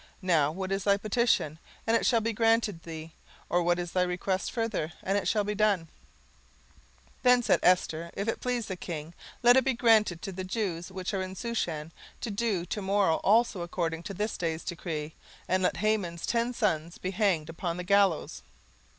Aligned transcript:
now 0.23 0.51
what 0.51 0.71
is 0.71 0.85
thy 0.85 0.97
petition? 0.97 1.59
and 1.85 1.95
it 1.95 2.07
shall 2.07 2.21
be 2.21 2.33
granted 2.33 2.81
thee: 2.81 3.13
or 3.49 3.61
what 3.61 3.77
is 3.77 3.91
thy 3.91 4.01
request 4.01 4.51
further? 4.51 4.93
and 5.03 5.15
it 5.15 5.27
shall 5.27 5.43
be 5.43 5.53
done. 5.53 5.81
17:009:013 7.19 7.21
Then 7.21 7.43
said 7.43 7.59
Esther, 7.61 8.09
If 8.15 8.27
it 8.27 8.39
please 8.39 8.65
the 8.65 8.75
king, 8.75 9.13
let 9.43 9.55
it 9.55 9.63
be 9.63 9.75
granted 9.75 10.23
to 10.23 10.31
the 10.31 10.43
Jews 10.43 10.91
which 10.91 11.13
are 11.13 11.21
in 11.21 11.35
Shushan 11.35 11.91
to 12.19 12.31
do 12.31 12.65
to 12.65 12.81
morrow 12.81 13.17
also 13.17 13.61
according 13.61 13.99
unto 13.99 14.15
this 14.15 14.37
day's 14.37 14.63
decree, 14.63 15.13
and 15.47 15.61
let 15.61 15.77
Haman's 15.77 16.25
ten 16.25 16.51
sons 16.55 16.97
be 16.97 17.11
hanged 17.11 17.47
upon 17.49 17.77
the 17.77 17.83
gallows. 17.83 18.41